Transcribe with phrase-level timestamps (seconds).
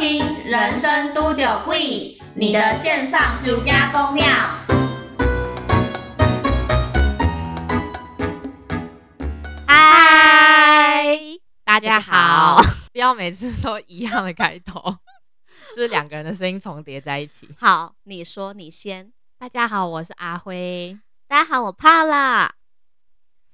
[0.00, 1.78] 听《人生都有贵》，
[2.34, 4.24] 你的线上暑假公庙。
[9.66, 11.04] 嗨，
[11.62, 12.62] 大家好好。
[12.90, 14.96] 不要每次都一样的开头，
[15.76, 17.50] 就是两个人的声音重叠在一起。
[17.58, 19.12] 好，你说你先。
[19.38, 20.98] 大家好，我是阿辉，
[21.28, 22.54] 大家好，我怕啦，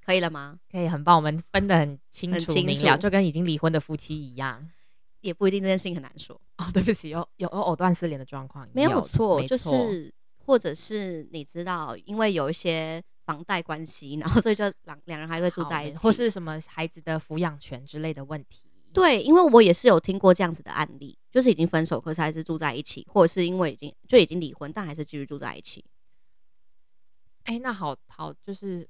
[0.05, 0.59] 可以了吗？
[0.71, 4.71] 可以很棒，我们分得很清楚明了，就跟已经离婚的夫妻一样。
[5.27, 6.41] 也不一定，这件事情很难说。
[6.59, 18.71] 哦，对不起，有有有藕断丝连的状况，没有错，没就是或者是你知道，因为有一些房贷关系，然后所以就两两人还会住在一起，或是什么孩子的抚养权之类的问题。
[18.93, 25.85] 对，因为我也是有听过这样子的案例，就是已经分手，可是还是住在一起，或者是因为已经就已经离婚，但还是继续住在一起。
[27.43, 28.89] 哎，那好好，就是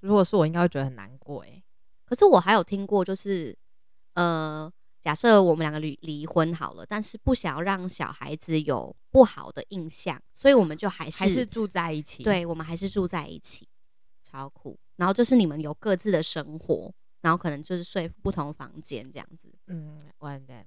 [0.00, 1.42] 如果是我，应该会觉得很难过。
[1.42, 1.62] 哎，
[2.06, 3.54] 可是我还有听过，就是
[4.14, 13.68] 呃，假设我们两个离离婚好了，但是不想要让小孩子有不好的印象，所以我们就还是还是住在一起。，对，我们还是住在一起，
[14.22, 14.78] 超酷。
[14.96, 19.48] 然后就是你们有各自的生活，然后可能就是睡不同房间这样子。
[19.68, 20.66] 嗯，完蛋，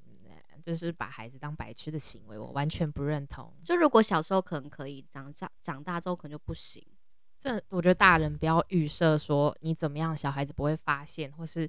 [0.63, 3.51] 就是把孩子当白痴的行为，我完全不认同。
[3.63, 6.81] 就如果小时候可能可以，长长长大之后可能就不行。
[7.39, 11.67] 这我觉得大人不要预设说你怎么样，小孩子不会发现，或是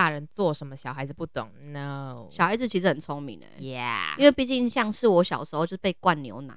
[0.00, 1.50] 大人做什么小孩子不懂。
[1.74, 6.54] No，小孩子其实很聪明的、yeah，因为毕竟像是我小时候就是被灌牛奶，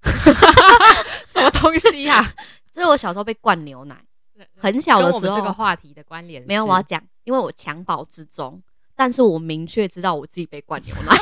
[1.28, 2.34] 什么东西呀、啊？
[2.72, 4.02] 就是我小时候被灌牛奶，
[4.56, 8.62] 很小的时候这个话题的关联没有，我要讲，因为我襁褓之中，
[8.96, 11.14] 但是我明确知道我自己被灌牛奶。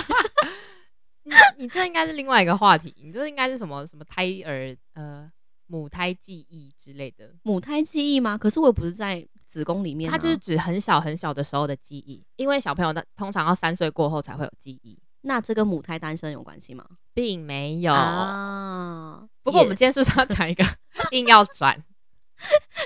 [1.26, 5.28] 你你这应该是另外一个话题，你这应该是什么什么胎儿呃
[5.66, 8.38] 母胎记忆之类的，母胎记忆吗？
[8.38, 16.82] 可是我又不是在子宫里面、啊，它就是指很小很小的时候的记忆，因为小朋友的通常要三岁过后才会有记忆，那这跟母胎单身有关系吗？
[17.12, 17.92] 并没有。
[17.92, 20.64] 啊，不过我们今天是不是要讲一个
[21.12, 21.84] 硬要转？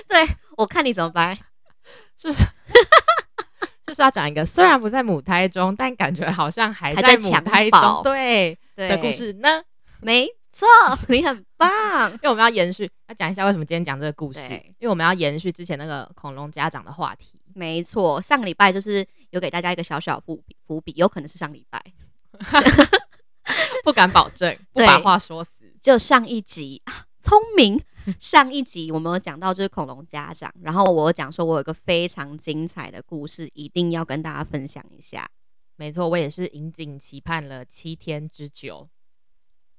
[0.09, 0.27] 对
[0.57, 1.39] 我看你怎么掰。
[2.17, 2.43] 是不是？
[3.85, 9.63] 就是要讲一个虽然不在母胎中，但感觉好像还还在母胎中对对的故，事呢？
[10.01, 10.67] 没错，
[11.09, 12.11] 你很棒。
[12.13, 17.39] 因为我们要延续，要讲一下为什么今天讲这个故事对，因为我们要延续之前那个恐龙家长的话题。
[17.53, 21.79] 没错，上个礼拜就是有给大家一个小小伏笔，伏笔有可能是上礼拜
[23.83, 25.51] 不敢保证，不把话说死。
[25.81, 27.79] 就上一集啊聪明。
[28.21, 35.29] 上一集我们有讲到就是恐龙家长，然后我讲说我有一个非常精彩的故事，一定要跟大家分享一下。
[35.75, 38.87] 没错，我也是引颈期盼了七天之久，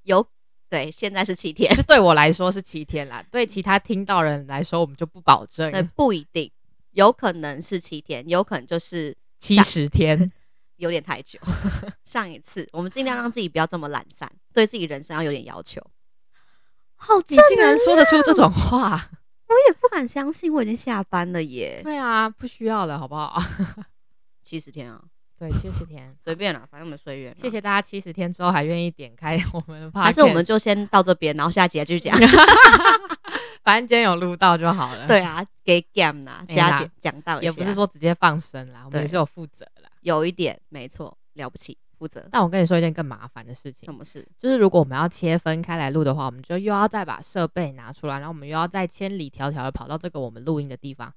[0.03, 0.29] 有
[0.69, 6.51] 对，现在是七天，就对我来说是七天啦，对其他听到人来说，我们就不保证对，不一定，
[6.93, 10.31] 有可能是七天，有可能就是七十天。
[10.77, 11.41] 有点太久。
[12.05, 15.81] 上一次我们尽量让自己不要这么懒散，对自己人生要有点要求。
[16.95, 19.11] 好你竟然说得出这种话？
[19.49, 23.43] 我也不敢相信，我已经下班了耶，对啊，不需要了，好不好？
[24.45, 25.03] 七十天啊，
[25.39, 27.33] 对，七十天，随便了，反正我们随缘。
[27.37, 32.19] 谢，谢大家七十天之后还愿意点开我们的 还是我们就先到这边，然后下集再继续讲。
[33.63, 35.07] 反正今天有录到就好了。
[35.07, 39.91] 对，啊，给 gam 啦，加点讲到一也不是说直接放生啦，我们也是有负责啦。
[40.01, 42.27] 有一点没错，了不起，负责。
[42.33, 44.27] 但我跟你说一件更麻烦的事情什，么事？
[44.39, 51.13] 就是如果我们要切分开来录的话，我们就又要再把设备拿出来，然后我们又要再千里迢迢的跑到这个我们录音的地方，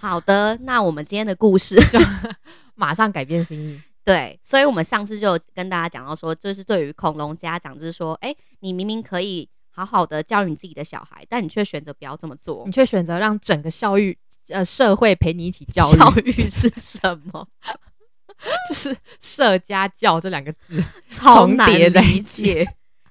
[0.00, 1.98] 好的，那我们今天的故事就
[2.76, 3.82] 马上改变心意。
[4.04, 12.70] 对，所以我们上次就跟大家讲到说，就是对于恐龙家长，就是说，哎、你明明可以好好的教育你自己的小孩，但你却选择不要这么做你。
[12.70, 14.16] 却选择让整个教育
[14.50, 17.48] 呃社会陪你一起教育，教育是什么？
[18.68, 20.80] 就是社家教这两个字。
[21.08, 22.54] 超难重叠在理一起解。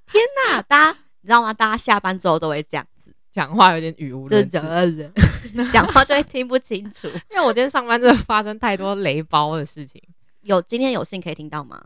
[0.06, 1.54] 天哪，大家你知道吗？
[1.54, 5.12] 大家下班之后都会这样子，讲话有点语无就是伦次
[5.72, 7.08] 讲，话就会听不清楚。
[7.32, 10.02] 因为我今天上班真的发生太多雷包的事情，
[10.42, 11.82] 有今天有幸可以听到吗？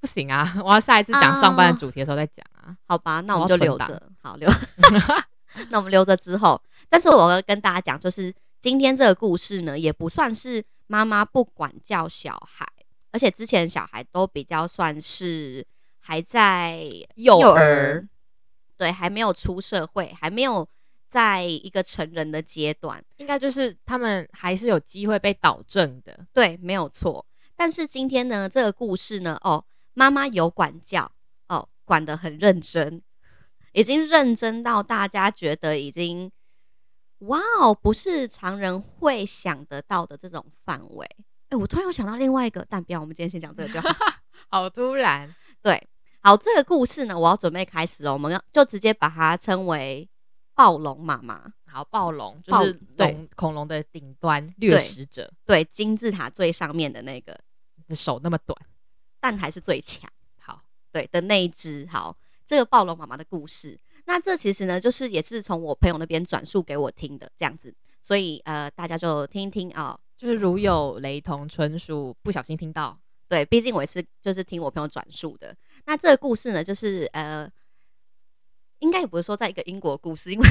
[0.00, 0.54] 不行啊！
[0.64, 2.76] 我要下一次讲上班的主题的时候再讲啊。
[2.86, 4.00] 好吧，那我我们就留着。
[4.22, 4.48] 好留，
[5.70, 6.60] 那我们留着之后。
[6.88, 12.64] 但是我要跟大家讲，就是今天这个故事呢，也不算是妈妈不管教小孩，
[13.10, 15.66] 而且之前小孩都比较算是
[15.98, 16.80] 还在
[17.16, 18.06] 幼幼儿，
[18.76, 20.66] 对，还没有出社会，还没有
[21.08, 23.02] 在一个成人的阶段。
[23.16, 26.26] 应该就是他们还是有机会被导正的。
[26.32, 27.24] 对，没有错。
[27.56, 29.64] 但是今天呢，这个故事呢，哦，
[29.94, 31.10] 妈妈有管教，
[31.48, 33.02] 哦，管得很认真，
[33.72, 36.30] 已经认真到大家觉得已经，
[37.18, 41.08] 哇哦，不是常人会想得到的这种范围。
[41.48, 43.88] 哎，我突然又想到另外一个，但不要，我们今天先讲这个就好。
[44.50, 45.88] 好突然，对，
[46.20, 50.08] 好，这个故事呢，我要准备开始了，我们要就直接把它称为
[50.58, 51.54] 暴龙妈妈。
[51.70, 57.38] 好暴龙就是对龙恐龙的顶端掠食者，对，金字塔最上面的那个，
[57.94, 58.58] 手那么短。
[59.20, 60.10] 但还是最强。
[60.38, 60.60] 好，
[60.90, 61.86] 对的那一只。
[61.88, 67.72] 好，这个暴龙妈妈的故事，那这其实呢，就是也是从我朋友那边转述给我听的，这样子。
[68.02, 72.98] 所以呃，大家就听一听啊、就是如有雷同，纯属不小心听到。
[73.28, 75.54] 对，毕竟我也是就是听我朋友转述的。
[75.84, 77.46] 那这个故事呢，就是呃，
[78.80, 80.46] 应该也不是说在一个英国故事，因为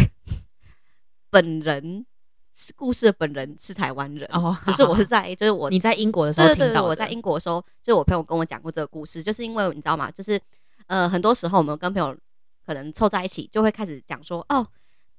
[1.30, 2.06] 本人
[2.54, 10.10] 是故事的本人是台湾人，哦只是我是在就是我 你在英国的时候对对对对，听到，我在英国的时候，就是我朋友跟我讲过这个故事，就是因为你知道吗？
[10.12, 10.40] 就是
[10.88, 12.16] 呃，很多时候我们跟朋友
[12.66, 14.66] 可能凑在一起，就会开始讲说，哦，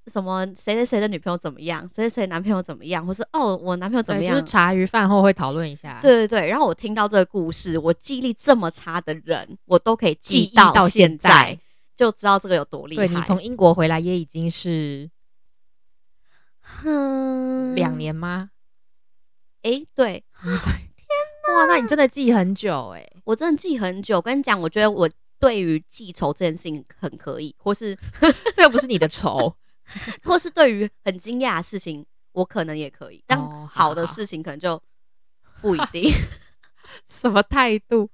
[0.06, 5.99] 什么谁谁谁的女朋友怎么样，谁谁谁男朋友怎么样，或是哦，我男朋友怎么对，样，就是茶余饭后会讨论一下。
[6.00, 6.49] 对对对。
[6.49, 11.58] 然后我听到这个故事，我记忆力这么差的人，我都可以记忆到到现在在，
[11.99, 13.09] 就知道这个有多厉害。
[13.09, 15.11] 对你从英国回来也已经是
[16.85, 18.50] 嗯两，年吗？
[19.62, 20.25] 哎，对
[21.53, 24.19] 哇，那你真的记很久哎、我真的记很久。
[24.19, 25.11] 我跟你讲，我觉得我
[25.41, 27.99] 对于记仇这件事情很可以，或是
[28.55, 29.56] 这又不是你的仇，
[30.23, 34.81] 或是对于很惊讶的事情，我可能也可以，但好的事情可能就
[35.61, 36.12] 不一定。
[37.06, 38.09] 什么态度？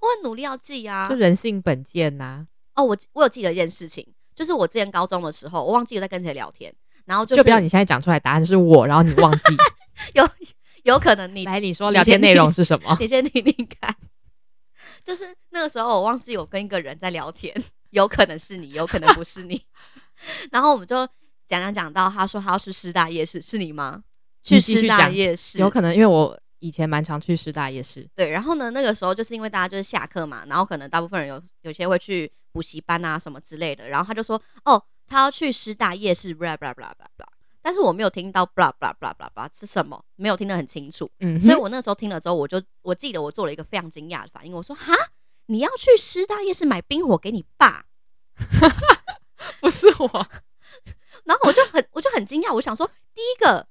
[0.00, 1.16] 我很努力要记啊就。
[1.16, 2.46] 人性本贱呐、
[2.78, 6.72] 哦，我我有记得一件事情，就是我之前高中的时候，我忘记了在跟谁聊天，
[7.04, 9.56] 然后就就是不要你现在讲出来，答案是我，然后你忘记。
[10.14, 10.28] 有
[10.84, 12.96] 有可能你来，你说聊天内容是什么？
[13.00, 13.94] 你先听听看。
[15.02, 17.52] 就是那个时候，我忘记我跟一个人在聊天，
[17.90, 19.60] 有可能是你，有可能不是你。
[20.52, 20.96] 然后我们就
[21.46, 24.02] 讲讲讲到，他说他要去师大夜市，是你吗？
[24.44, 37.26] 去师大讲夜市，有可能，因为我以前蛮常去师大夜市，对，然后呢，那个时候就是因为大家就是下课嘛，然后可能大部分人有有些会去补习班啊什么之类的，然后他就说，哦，他要去师大夜市，blah blah blah blah blah，
[37.62, 44.92] 但是我没有听到 blah blah blah blah blah 是什么，没有听得很清楚，嗯，所以我那时候听了之后，我就我记得我做了一个非常惊讶的反应，我说，哈，
[45.46, 47.84] 你要去师大夜市买冰火给你爸？
[49.60, 50.08] 不是我，
[51.24, 53.66] 然后我就很我就很惊讶，我想说，第一个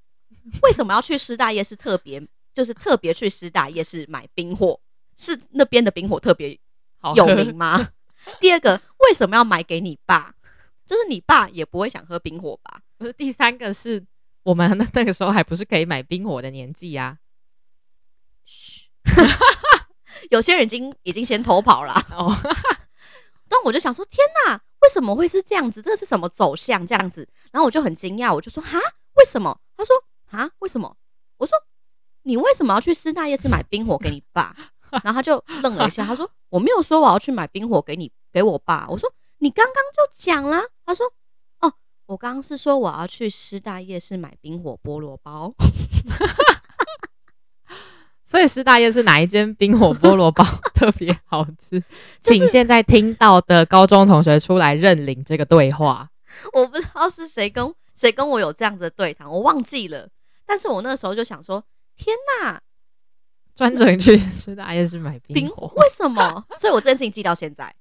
[0.63, 2.25] 为什么要去师大夜市特别
[2.57, 4.80] 就是特别去师大夜市买冰火？
[5.15, 6.59] 是那边的冰火特别
[7.15, 7.89] 有名吗？
[8.42, 10.33] 第二个，为什么要买给你爸？
[10.88, 12.81] 就是你爸也不会想喝冰火吧？
[12.98, 14.04] 不是第三个是
[14.42, 17.19] 我们那那个时候还不是可以买冰火的年纪呀
[19.06, 19.06] 啊。
[20.31, 22.36] 有些人已经已经先偷跑了啊、哦，
[23.48, 24.18] 但我就想说，天
[24.48, 25.80] 哪，为什么会是这样子？
[25.80, 27.30] 这是什么走向这样子？
[27.51, 28.80] 然后我就很惊讶，我就说哈，
[29.13, 29.60] 为什么？
[29.77, 29.95] 他说
[30.25, 30.98] 哈，为什么？
[31.38, 31.56] 我说
[32.27, 34.53] 你为什么要去师大夜市买冰火给你爸？
[35.03, 38.85] 然后他就愣了一下，他说我没有说我要去买冰火给你给我爸。
[38.89, 39.09] 我说
[39.39, 40.62] 你刚刚就讲了。
[40.85, 41.06] 他说
[41.62, 41.71] 哦，
[42.06, 45.53] 我刚刚是说我要去师大夜市买冰火菠萝包。
[48.25, 50.44] 所以师大夜市哪一间冰火菠萝包
[50.75, 51.79] 特别好吃？
[52.21, 56.09] 就是请现在听到的高中同学出来认领这个对话。
[56.51, 60.10] 我不知道是谁跟谁跟我有这样子的对谈，我忘记了。
[60.46, 61.63] 但是我那时候就想说，
[61.98, 62.62] 天哪，
[63.56, 66.46] 专程去师大夜市买冰冰火，为什么？
[66.56, 67.74] 所以我这件事情记到现在。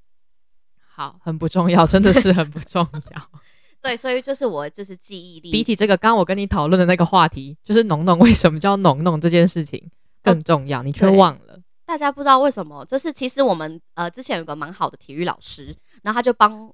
[0.88, 3.30] 好，很不重要，真的是很不重要。
[3.82, 9.90] 对，所以就是我就是记忆力比起这个，刚刚我跟你讨论的那个话题，就是农农为什么叫农农这件事情
[10.22, 11.60] 更重要，你却忘了。
[11.84, 16.72] 大家不知道为什么，就是其实我们呃之前有个蛮好的体育老师，然后他就帮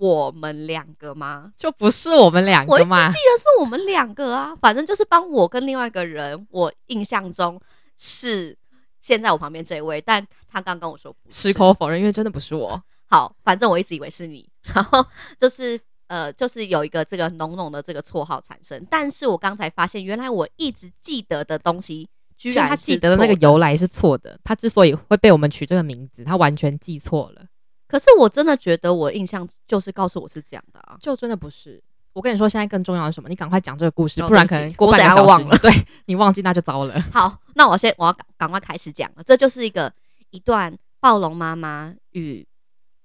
[0.00, 1.52] 我们两个吗？
[1.58, 3.12] 就不是我们两我一直个嘛记？
[3.12, 7.60] 得是我们两个啊，反正就是帮我跟另外一个人，我印象中
[7.98, 8.56] 是
[9.02, 12.82] 现在我旁边这一位，但他刚跟我说不是矢口否认，因为真的不是我。
[13.04, 15.04] 好，反正我一直以为是你，然后
[15.38, 27.44] 就是呃，就是有一个这个浓浓的这个绰号产生，但是我刚才发现，原来我一直记得的东西，居然他是记得的那个错由来是错的，他之所以会被我们取这个名字，他完全记错了，
[27.90, 30.96] 可是我真的觉得我印象就是告诉我是这样的啊。
[31.00, 31.82] 就真的不是。
[32.12, 33.28] 我跟你说，现在更重要的是什么？
[33.28, 35.72] 你赶快讲这个故事，哦不然可能过半个小时，等下忘了对
[36.06, 37.00] 你忘记那就糟了。
[37.12, 39.92] 好，那我先我要赶赶快开始讲了，这就是一个
[40.30, 42.46] 一段暴龙妈妈与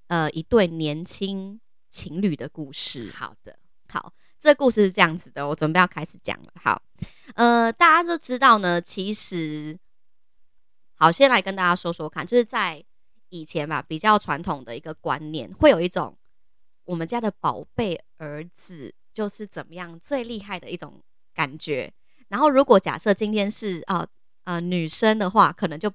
[0.07, 3.11] 呃一对年轻情侣的故事。
[3.13, 3.55] 好的，
[3.87, 6.51] 好，这个故事是这样子的，我准备要开始讲了。
[6.59, 6.81] 好，
[7.35, 9.77] 呃，大家都知道呢，其实，
[10.95, 12.83] 好，先来跟大家说说看，就是在
[13.39, 16.17] 以前吧，比较传统的一个观念，会有一种
[16.85, 21.01] 我们家的宝贝儿子就是怎么样最厉害的一种
[21.33, 21.93] 感觉。
[22.29, 24.07] 然后，如果假设今天是啊
[24.45, 25.91] 呃女生的话，可能就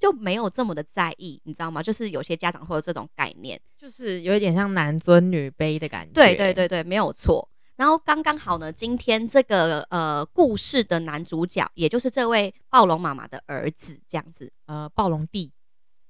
[0.00, 1.82] 就没有这么的在意，你知道吗？
[1.82, 6.12] 就是有些家长会有这种概念，就是有一点像男尊女卑的感觉。
[6.12, 7.48] 对对对对，没有错。
[7.76, 15.52] 然后刚刚好呢，今天这个呃故事的男主角，也就是这位暴龙妈妈的儿子，这样子，呃，暴龙弟，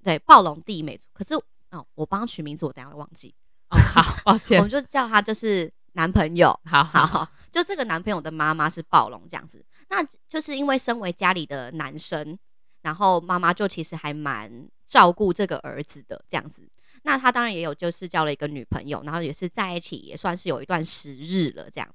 [0.02, 1.08] 对，暴龙弟没错。
[1.12, 1.34] 可是
[1.70, 3.34] 哦，我帮他取名字，我等下会忘记。
[3.70, 6.58] 哦， 好，抱歉我们，就叫他就是男朋友。
[6.64, 12.38] 好好好，就这个男朋友的妈妈是暴龙这样子，那就是因为身为家里的男生，
[12.82, 16.68] 然后妈妈就其实还蛮照顾这个儿子的这样子。
[17.04, 21.88] 那他当然也有就是交了一个女朋友，然后也是在一起，也算是有一段时日了这样。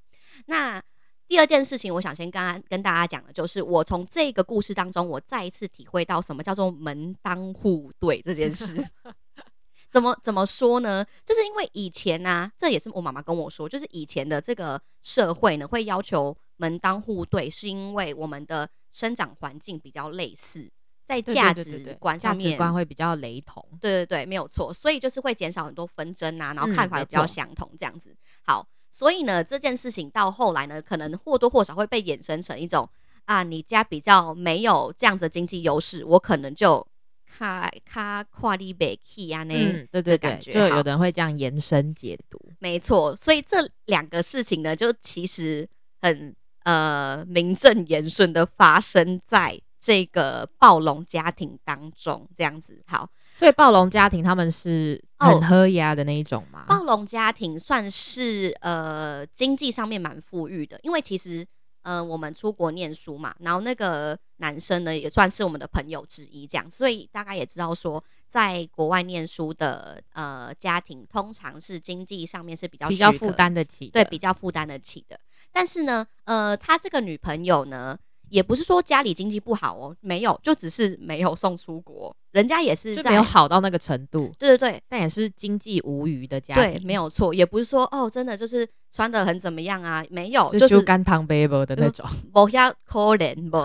[0.46, 0.82] 那
[1.28, 8.82] 第二件事情，我想先跟大家讲的，就是我从这个故事当中，我再一次体会到什么叫做门当户对这件事。
[9.90, 11.04] 怎么怎么说呢？
[11.24, 20.70] 就是因为以前呢、啊，这也是我妈妈跟我说，就是以前的这个社会呢，会要求门当户对，是因为我们的生长环境比较类似，
[21.06, 23.66] 在价值观上面，价值观会比较雷同。
[23.80, 28.14] 对对对，没有错，所以就是会减少很多纷争啊，然后嗯看法也比较相同这样子。
[28.42, 32.88] 好，所以呢，这件事情到后来呢，可能或多或少会被衍生成一种
[33.26, 36.86] 啊，你家比较没有这样子的经济优势，我可能就
[37.26, 39.54] 卡卡跨里北 key 啊那。
[39.54, 42.40] 嗯，对对对，的感觉就有的人会这样延伸解读。
[42.58, 45.68] 没错，所以这两个事情呢，就其实
[46.00, 52.82] 很呃名正言顺的发生在这个暴龙家庭当中，这样子。
[52.86, 56.64] 好，所以暴龙家庭他们是哦很喝压的那一种吗？
[56.68, 61.46] 暴龙家庭算是呃经济上面蛮富裕的，因为其实
[61.82, 75.18] 呃我们出国念书嘛，然后那个男生呢也算是我们的朋友之一，这样，所以大概也知道说，在国外念书的呃家庭，通常是经济上面是比较比较负担得起的，对，比较负担得起的。
[75.50, 77.98] 但是呢，呃，他这个女朋友呢，
[78.28, 92.06] 也不是说家里经济不好哦，没有，就只是没有送出国，人家也是在就没有好到那个程度，对对对但也是经济无余的家庭对，没有错，也不是说哦，真的就是穿的很怎么样啊，没有，就就是就干汤 baby 的那种。
[92.32, 93.58] 不要可怜不，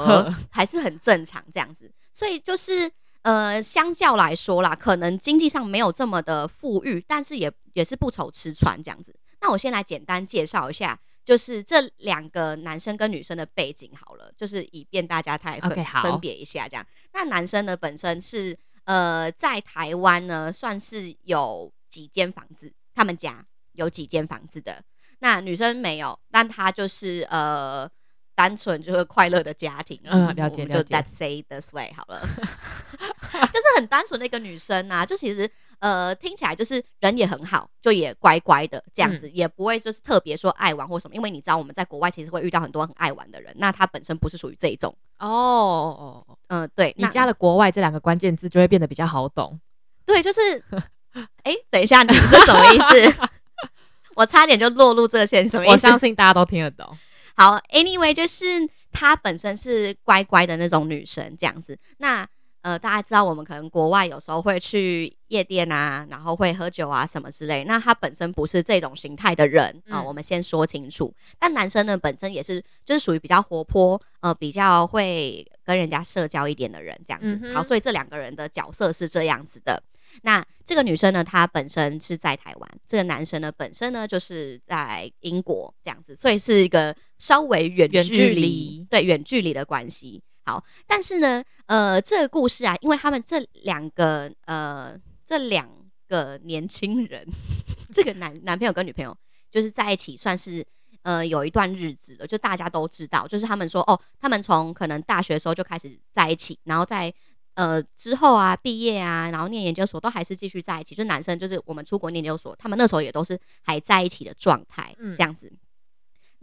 [0.50, 1.92] 还是很正常这样子。
[2.12, 2.90] 所以就是
[3.22, 9.14] 呃，相较来说啦，可能经济上没有这么的富裕，但是也也是不愁吃穿这样子。
[9.42, 16.86] 那我先来简单介绍一下，就是这两个男生跟女生的背景好了，就是以便大家太分分别一下这样。
[17.14, 24.84] 那男生呢本身是呃在台湾呢算是有几间房子，他们家有几间房子的。
[25.20, 27.90] 那女生没有，但她就是呃
[28.36, 29.98] 单纯就是快乐的家庭。
[30.04, 32.20] 嗯了解了解 Let's say this way 好了，
[33.32, 35.50] 就是很单纯的一个女生啊，就其实
[35.84, 44.96] 呃听起来就是人也很好，就也乖乖的这样子，嗯也不会就是特别说爱玩或什么，因为你知道我们在国外其实会遇到很多很爱玩的人，那她本身不是属于这一种。
[45.20, 49.60] 哦哦，哦嗯、对，你加了国外这两个关键字，就会变得比较好懂。
[50.06, 50.64] 对，就是，
[51.44, 53.30] 哎、等一下，你是什么意思？
[54.16, 55.72] 我差点就落入这个线，什么意思？
[55.74, 56.98] 我相信大家都听得懂。
[57.36, 58.46] 好，anyway，就是
[58.92, 61.78] 她本身是乖乖的那种女生，这样子。
[61.98, 62.28] 那
[62.64, 67.66] 呃，大家知道我们可能国外有时候会去夜店啊，然后会喝酒啊什么之类。
[67.66, 71.14] 那他本身不是这种形态的人啊、嗯我们先说清楚。
[71.38, 77.38] 但男生呢，本身也是就是属于比较活泼，呃，比较会跟人家社交一点的人，这样子。
[77.44, 79.84] 嗯好，所以这两个人的角色是这样子的。
[80.22, 90.22] 那这个女生呢，她本身是在台湾，这个男生呢，本身呢就是在英国这样子，所以是一个稍微远远距离对远距离的关系。
[90.46, 94.94] 好，但是呢，呃，这个故事啊，因为他们这两个呃
[95.26, 95.70] 这两
[96.08, 97.26] 个年轻人，
[97.94, 99.16] 这个男男朋友跟女朋友
[99.50, 100.66] 就是在一起，算是
[101.04, 107.14] 呃有一段日子了，就大家都知道，就是他们说哦，他们从可能大学的时候就开始在一起，然后在
[107.56, 110.94] 呃之后啊毕业啊，然后念研究所都还是继续在一起。
[110.94, 115.52] 就男生就是我们出国念研究所，他们那时候也都是还在一起的状态，嗯这样子。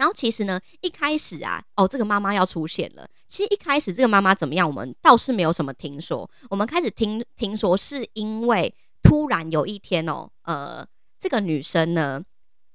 [0.00, 3.06] 然后其实呢，一开始啊，哦，这个妈妈要出现了。
[3.28, 6.28] 其实一开始这个妈妈怎么样，我们倒是没有什么听说。
[6.48, 10.86] 我们开始听听说，是因为突然有一天哦，呃，
[11.18, 12.22] 这个女生呢，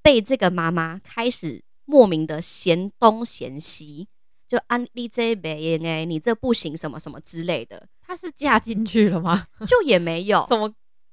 [0.03, 4.07] 被这个妈妈开始莫名的嫌东嫌西，
[4.47, 9.47] 就安利这没哎，你这不行，什么什么之类的，她是嫁进去了吗？
[9.67, 10.45] 就也没有。
[10.47, 10.71] 怎么？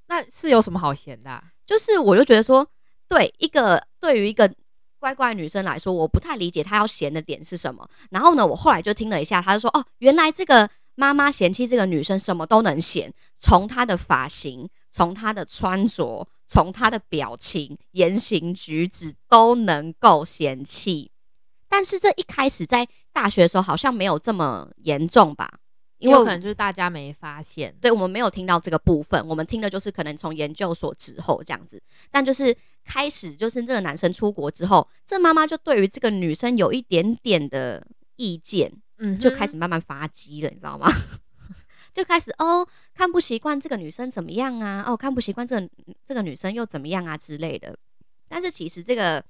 [0.09, 2.69] 那是有什么好嫌的啊、就是我就觉得说，
[3.09, 4.55] 对一个对于一个
[5.03, 7.85] 乖乖女生来说，我不太理解她要嫌的点是什么。
[8.11, 21.11] 然后呢，我后来就听了一下，她就说，哦，原来这个妈妈嫌弃这个女生什么都能嫌，从她的发型，从她的穿着，从她的表情、言行举止都能够嫌弃。
[21.69, 25.51] 但是这一开始在大学的时候好像没有这么严重吧？
[26.03, 27.75] 因为有可能就是大家没发现。
[27.81, 31.81] 对我们没有听到这个部分，我们听的就是可能从研究所之后这样子。
[32.11, 32.55] 但就是
[32.85, 40.91] 开始，就是这个男生出国之后，这妈妈就对于这个女生有一点点的意见，嗯就开始慢慢发鸡了，你知道吗？
[41.93, 44.83] 就开始哦，看不习惯这个女生怎么样啊？
[44.87, 45.69] 哦，看不习惯这个
[46.07, 47.77] 这个女生又怎么样啊之类的。
[48.29, 49.23] 但是其实这个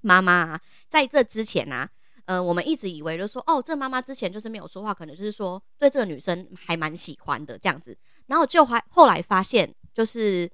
[0.00, 1.88] 妈妈啊，在这之前啊，
[2.30, 7.98] 呃，我们一直以为就是说，哦，这妈妈之前就是没有说话，可能就是说对这个女生还蛮喜欢的这样子。
[8.26, 10.48] 然后就还后来发现，就是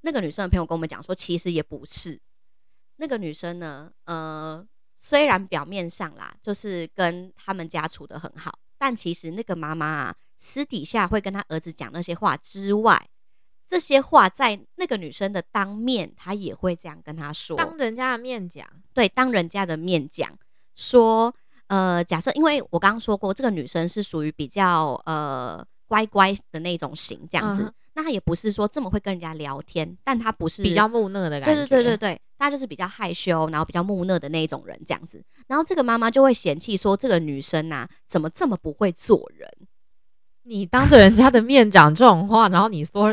[0.00, 2.18] 那个女生的朋友跟我们讲说，其实也不是
[2.96, 13.10] 那个女生呢，呃，虽然表面上啦，就是跟他们家处的很好，但其实那个妈妈啊，私底下会跟她儿子讲那些话之外，
[13.68, 17.58] 这些话在那个女生的当面，她也会这样跟她说。
[17.58, 20.38] 当人家的面讲，对，当人家的面讲
[20.80, 21.32] 说，
[21.66, 31.54] 呃，假设因为我刚刚说过，这个女生是属于比较呃乖乖的那种型，这样子，嗯那她也不是说这么会跟人家聊天，但她不是比较木讷的感觉。
[31.54, 39.50] 对对对对对，她就是比较害羞，然后比较木讷的那一种人这样子，然后这个妈妈就会嫌弃说，这个女生呐、怎么这么不会做人？
[40.44, 43.10] 你当着人家的面讲这种话，然后你说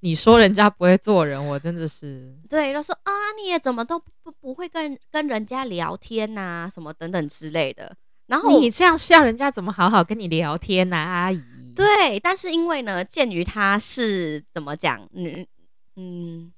[0.00, 7.94] 你说人家不会做人，我真的是 对，就说啊，你也怎么都不不会跟跟人家聊天呐、什么等等之类的，
[8.26, 11.42] 然后你这样笑人家怎么好好跟你聊天呢、阿姨？
[11.76, 15.46] 对，但是因为呢，鉴于她是怎么讲，女，
[15.96, 16.52] 嗯，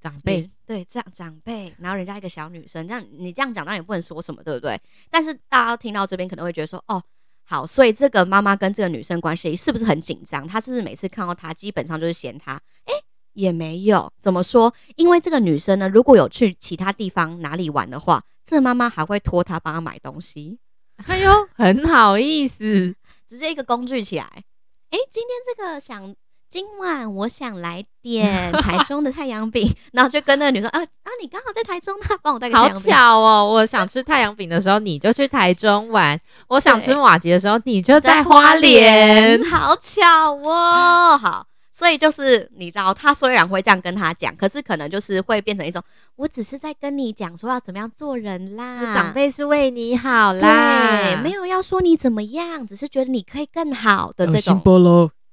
[0.00, 4.80] 长辈女对长长辈，然后人家一个小女生，这样你这样讲，那也不能说什么，对不对？
[5.10, 7.02] 但是大家听到这边可能会觉得说，哦，
[7.46, 10.48] 好，所以这个妈妈跟这个女生关系是不是很紧张？
[10.48, 12.54] 她是不是每次看到她，基本上就是嫌她？
[12.86, 12.92] 哎，
[13.34, 14.72] 也没有，怎么说？
[14.96, 20.58] 因为这个女生呢，如果有去其他地方哪里玩的话，这个妈妈还会托她帮她买东西。
[21.06, 22.94] 哎呦，很好意思，
[23.28, 24.24] 直接一个工具起来。
[24.24, 26.14] 哎，今天这个想
[26.54, 32.92] 今晚我想来点台中的太阳饼， 然后就跟那个女生啊啊，你刚好在台中，那帮我带个太好阳饼。
[32.92, 33.44] 巧哦！
[33.44, 39.42] 我想吃太阳饼的时候，你就去台中玩；我想吃对马吉的时候，你就在花莲。
[39.46, 41.18] 好巧哦。
[41.18, 45.82] 好，所以就是你知道，他虽然会这样跟他讲，可是可能就是会变成一种，
[46.14, 48.94] 我只是在跟你讲说要怎么样做人啦。
[48.94, 54.62] 长辈是为你好啦，对，没有要说你怎么样，只是觉得你可以更好的这种。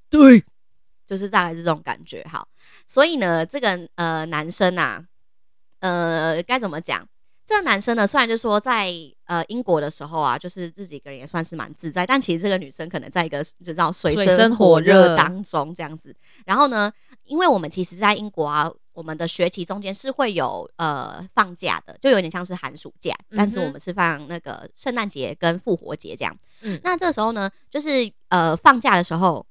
[0.10, 0.44] 对，
[1.12, 2.26] 就是大概是这种感觉。
[2.32, 2.48] 好，
[2.88, 5.04] 所以呢，这个呃男生啊，
[5.80, 7.06] 呃该怎么讲？
[7.46, 8.90] 这个男生呢，虽然就说在
[9.26, 16.16] 呃英国的时候啊，就是自己一个人也算是蛮自在，但其实这个女生可能在一个就知道水水深深火火热热当中这样子。
[16.46, 16.90] 然后呢，
[17.26, 26.34] 因为我们其实，在英国啊，我们的学期中间是会有呃放假的，就有点像是寒暑假，但是我们是放那个圣诞节跟复活节这样。
[26.62, 29.46] 嗯那这时候呢，就是呃放假的时候，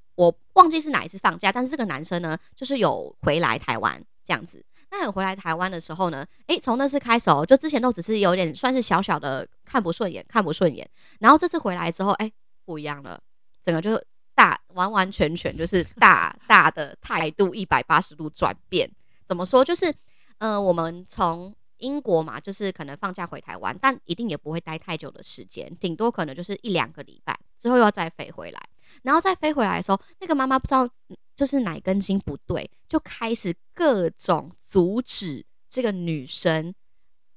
[0.53, 4.63] 忘记是哪一次放假，但是这个男生呢，就是有回来台湾这样子。
[4.89, 10.89] 那有回来台湾的时候呢，诶，从那次开始哦，就之前都只是有点算是小小的看不顺眼，看不顺眼。
[11.19, 12.31] 然后这次回来之后，诶，
[12.65, 13.21] 不一样了，
[13.61, 13.97] 整个就
[14.35, 18.91] 大完完全全就是大大的态度一百八十度转变。
[19.25, 19.63] 怎么说？
[19.63, 19.93] 就是
[20.39, 28.59] 呃，我们从英国嘛，就是可能放假回台湾，但一定也不会待太久的时间，顶多可能就是一两个礼拜之后又要再飞回来。
[29.03, 36.73] 然后再飞回来的时候，那个妈妈不知道嗯就是哪根筋不对，就开始各种阻止这个女生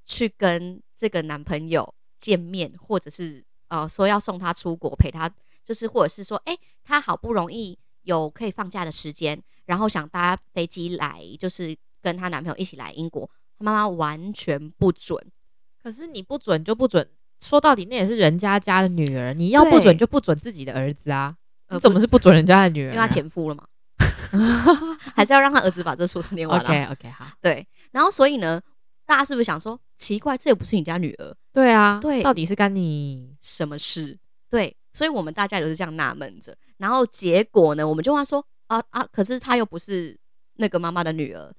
[0.05, 5.31] 去跟这个男朋友见面，或者是呃说要送她出国陪她，
[5.65, 15.19] 就是或者是说，哎，她好不容易有可以放假的时间，然后想搭飞机来，就是跟她男朋友一起来英国，她妈妈完全不准。
[15.83, 17.09] 可是你不准就不准，
[17.41, 21.37] 说到底那也是人家家的女儿，你要不准就不准自己的儿子啊！
[21.67, 22.93] 呃你怎么是不准人家的女儿、啊？
[22.93, 23.67] 因为她前夫了嘛，
[25.15, 26.65] 还是要让他儿子把这硕士念完、啊。
[26.65, 28.61] OK OK 好，对，然后所以呢，
[29.07, 34.19] 大家是不是想说，奇怪，这也不是你家女儿，对啊，对到底是干你什么事？
[34.49, 36.57] 对，所以我们大家也是这样纳闷着。
[36.79, 40.19] 然后结果呢，我们就问他说，啊啊，可是她又不是
[40.55, 41.53] 那个妈妈的女儿。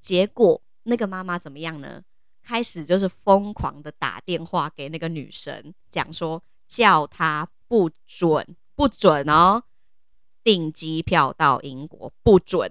[0.00, 2.02] 结果那个妈妈怎么样呢？
[2.44, 9.62] 开始就是疯狂的打电话给那个女神，讲说叫她不准不准哦，
[10.44, 12.70] 订机票到英国不准。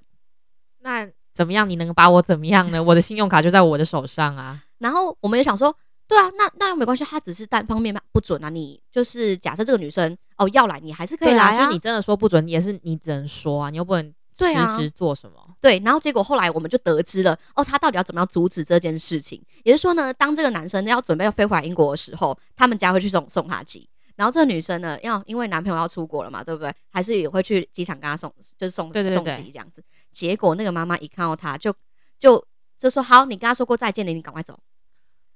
[0.80, 1.68] 那怎么样？
[1.68, 2.82] 你能把我怎么样呢？
[2.84, 4.64] 我的信用卡就在我的手上啊！
[4.78, 5.76] 然后我们也想说，
[6.08, 8.50] 对啊，那那又没关系，他只是单方面不准啊。
[8.50, 11.58] 你就是假设这个女生哦要来，你还是可以来啊。
[11.58, 15.36] 就是你真的说不准，也是你只能说啊，你又不能对啊实质做什么。
[15.60, 19.44] 对，然后结果后来我们就得知了，哦，他到底要怎么样阻止这件事情？
[19.64, 23.90] 也就是说呢，当这个男生要准备要飞回来英国的时候，他们家会去送送他机。
[24.16, 26.74] 然后这个女生呢，要因为男朋友要出国了嘛，对不对？
[26.92, 29.84] 还是也会去机场跟他送，就是送送机这样子。
[30.12, 31.74] 结果那个妈妈一看到他，就
[32.18, 32.44] 就
[32.80, 34.58] 就说：“好，你跟他说过再见了，你赶快走，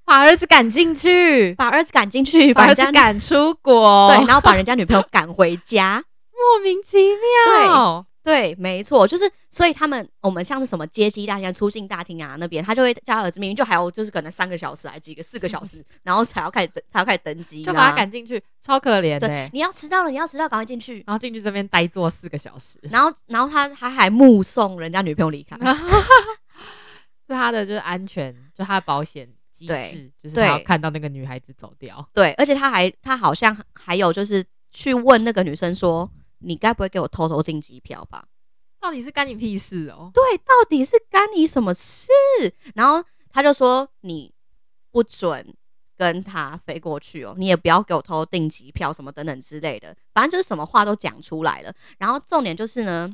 [0.06, 6.04] 把儿子赶进去，把儿子赶进去，把儿人家子赶出国，对，然后把人 家女朋友赶回家。
[6.32, 8.08] 莫名其妙。
[8.08, 8.09] 对，
[8.58, 21.04] 没错，就是所以他们我们像是什么接机大厅、出境大厅啊那边，他就会叫他儿子明明就还有就是可能三个小时还几个四个小时，然后才要开始登才要开始登机，就把他赶进去，超可怜的对欸。，你要迟到了，你要迟到，赶快进去。
[21.08, 25.58] 然后进去这边呆坐四个小时，然后，然后他他还目送人家女朋友离开，
[27.28, 29.66] 是他的就是安全，就他的保险制，
[30.22, 32.08] 就是他要看到那个女孩子走掉。
[32.14, 38.25] 对，而且他还他好像还有就是去问那个女生说：“你该不会给我偷偷订机票吧
[38.80, 40.12] 到底是干你屁事哦？”？
[40.13, 42.10] 对，到底是干你什么事？
[42.75, 44.34] 然后他就说：“你
[44.91, 45.54] 不准
[45.97, 51.73] 跟他飞过去哦，你也不要给我偷偷订机票什么等等之类的，反正就是什么话都讲出来了。
[51.97, 53.13] 然后重点就是呢，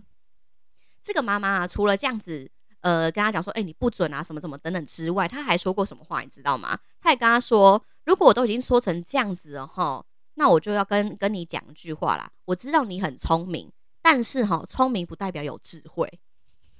[1.03, 2.49] 这个妈妈啊，除了这样子。
[2.81, 6.77] 呃，跟他讲说，哎、你不准啊，什么什么等等之外，他还说过什么话，你知道吗？
[7.01, 10.05] 他还跟他说，如果我都已经说成这样子了哈，
[10.36, 12.30] 那我就要跟跟你讲一句话啦。
[12.45, 13.71] 我知道你很聪明，
[14.02, 16.08] 但是哈，聪明不代表有智慧。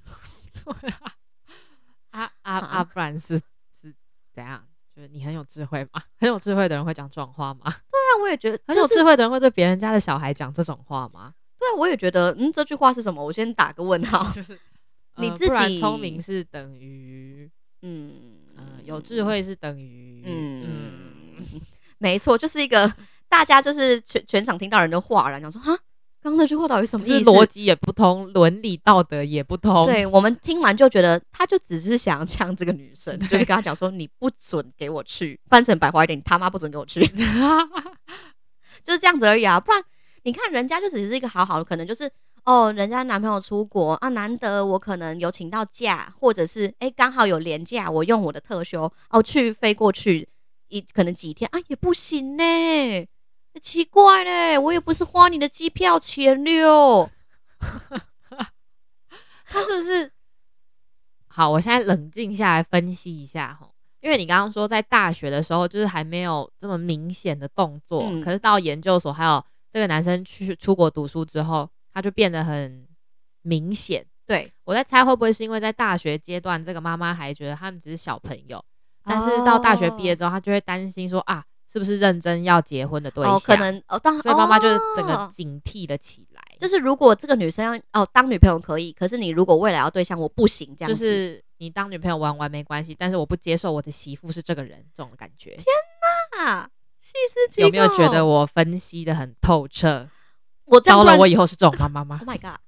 [2.10, 2.84] 啊啊啊！
[2.84, 3.94] 不然是是
[4.32, 4.66] 怎样？
[4.94, 6.02] 就是你很有智慧吗？
[6.18, 7.60] 很有智慧的人会讲这种话吗？
[7.68, 11.34] 对啊，我也觉得很有智慧的人会对别人家的小孩讲这种话吗？
[11.58, 13.22] 对啊，我也觉得，嗯，这句话是什么？
[13.22, 14.30] 我先打个问号。
[14.32, 14.58] 就是
[15.16, 17.50] 你自己聪明是等于
[17.82, 21.60] 嗯嗯，有智慧是等于嗯，
[21.98, 22.90] 没错，就是一个
[23.28, 25.76] 大家就是全全场听到人都哗然，讲说哈，
[26.22, 27.30] 刚刚那句话到底什么意思？
[27.30, 29.84] 逻辑也不通，伦理道德也不通。
[29.84, 37.06] 对我们听完就觉得，他就只是想要呛这个女生， 就是跟他讲说，你不准给我去，翻成白话一点，你他妈不准给我去，
[38.82, 39.60] 就是这样子而已啊。
[39.60, 39.82] 不然
[40.24, 42.10] 你看人家就只是一个好好的，可能就是
[42.44, 50.28] 哦，人家男朋友出国啊，难得我可能有请到假，或者是哎刚好有年假，我用我的特休哦去飞过去
[50.68, 52.44] 一可能几天啊也不行呢。
[53.60, 57.10] 奇怪嘞，我也不是花你的机票钱了。
[59.46, 60.10] 他是不是？
[61.28, 72.88] 好，我现在冷静下来分析一下哈，因为你刚刚说在大学的时候，就是还没有这么明显的动作，嗯可是到研究所，还有这个男生去出国读书之后，他就变得很
[73.42, 74.04] 明显。
[74.26, 78.64] 对，我在猜会不会是因为在大学阶段，这个妈妈还觉得他们只是小朋友，
[79.04, 81.44] 但是到大学毕业之后，她就会担心说啊，
[81.76, 83.34] 是不是认真要结婚的对象？
[83.36, 90.96] 哦，可能哦，当所以妈妈就是整个哦警惕了起来，就是如果这个女生要哦当女朋友可以，可是你如果未来要对象，我不行这样就。
[90.96, 95.54] 是你当女朋友玩玩没关系，但是我不接受我的媳妇是这个人，这种感觉。
[96.38, 96.66] 啊，
[96.98, 100.08] 细思极有没有觉得我分析的很透彻？
[100.64, 102.58] 我这样突然糟了，我以后是这种妈妈吗？Oh？my god！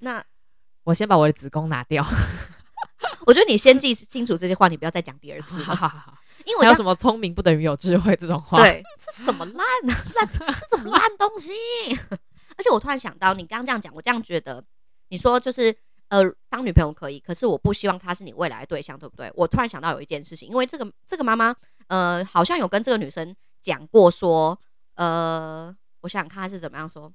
[0.00, 0.24] 那
[0.84, 2.04] 我先把我的子宫拿掉。
[3.26, 8.82] 我觉得你先记清楚这些话，你不要再讲第二次了，因为我有什么聪明不等于有智慧这种话？，对，
[9.12, 11.52] 是什么烂啊 烂，这什么烂东西？
[12.56, 14.64] 而且我突然想到，你刚刚这样讲，我这样觉得，
[15.08, 15.76] 你说就是
[16.08, 19.30] 呃，当女朋友可以，可是我不希望她是你未来的对象，对不对？
[19.34, 21.54] 我突然想到有一件事情，因为这个这个妈妈
[21.88, 24.58] 呃，好像有跟这个女生讲过说，
[24.94, 27.12] 呃，我想想看她是怎么样说，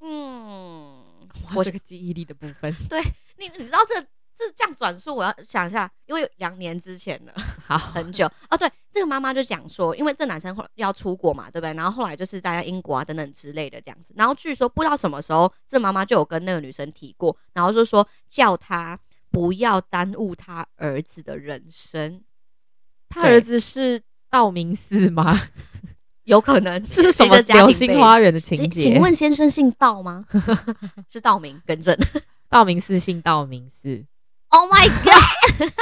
[0.00, 3.00] 嗯，我这个记忆力的部分，对
[3.38, 4.04] 你你知道这
[4.36, 7.32] 这这样转述，我要想一下，因为两年之前了。
[7.64, 8.56] 好，很久哦。
[8.56, 11.72] 对，这个妈妈就讲说，因为这男生后来要出国嘛，对不对？
[11.74, 14.12] 然后后来就是大家英国啊等等之类的这样子。
[14.16, 18.98] 然后据说不知道什么时候，这妈妈就有跟那个女生提过，然后就说叫她
[19.30, 22.20] 不要耽误她儿子的人生，
[23.08, 25.40] 对他儿子是道明寺吗？
[26.24, 28.82] 有可能这是什么流星花园的情请节？
[28.82, 30.24] 请问先生姓道吗？
[31.08, 31.96] 是道明，更正。
[32.48, 34.04] 道明寺姓道明寺，
[34.56, 35.72] Oh my god！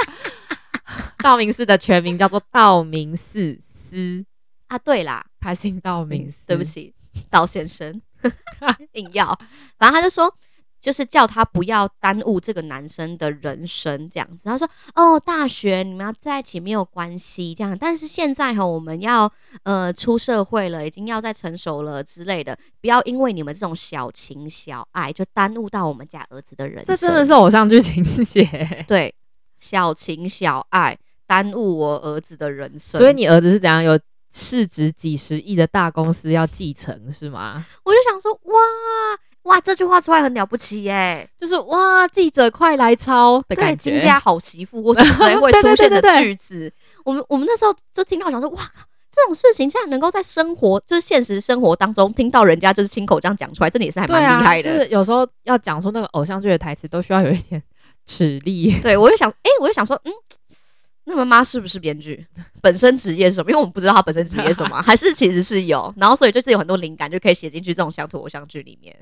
[1.18, 4.24] 道明寺的全名叫做道明寺司，
[4.68, 6.38] 啊，对啦，他姓道明寺。
[6.46, 6.94] 对不，起，
[7.28, 8.00] 道先生
[8.92, 9.38] 硬要，
[9.78, 10.34] 反正他就说，
[10.82, 14.46] 就是叫他不要耽误这个男生的人生这样子。
[14.46, 26.86] 他说，哦，大学你们要在一起没有关系这样，但是现在哈，我们要呃出社会了，已经要再成熟了之类的，不要因为你们这种小情小爱就耽误到我们家儿子的人生。
[26.86, 28.84] 这真的是偶像剧情节。
[28.88, 29.14] 对
[29.56, 33.00] 小情小爱耽误我儿子的人生。
[33.00, 33.96] 所以你儿子是怎样有
[34.32, 37.64] 市值几十亿的大公司要继承是吗？
[37.84, 38.60] 我就想说，哇
[39.44, 41.28] 哇，这句话出来很了不起耶。
[41.36, 43.90] 就是哇，记者快来抄的对，感觉。
[43.90, 46.72] 金家好媳妇或什么之类会 出现的句子，
[47.04, 48.62] 我们我们那时候就听到想说，哇，
[49.10, 54.68] 这这种事情，竟然能够在生活，就是现实生活当中听到人家就是亲口这样讲出来，真的也是还蛮厉害的。
[54.68, 57.62] 就是有时候要讲说那个偶像剧的台词，都需要有一点
[58.04, 58.76] 齿力。
[58.82, 60.12] 对我就想，哎、我就想说，嗯，
[61.04, 62.26] 那妈妈是不是编剧？
[62.60, 63.50] 本身职业是什么？
[63.50, 68.96] 因为我们不知道她本身职业是什么，还是其实是有，然后所以就是有很多灵感就可以写进去这种乡土偶像剧里面。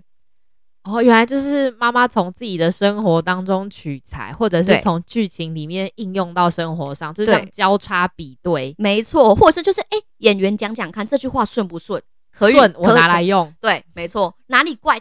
[0.90, 8.74] 哦，原来就是妈妈从自己的生活当中取材，或者是对从剧情里面应用到生活上，就是交叉比对。
[8.78, 12.02] 没错，或者是就是，哎、演员讲讲看这句话顺不顺？
[12.32, 15.00] 可以顺我拿来用，对，没错，哪里怪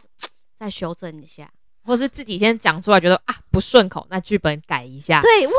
[0.57, 1.49] 再修正一下。
[1.83, 5.21] 或是自己先讲出来，觉得啊不顺口，那剧本改一下。
[5.21, 5.53] 对，哇，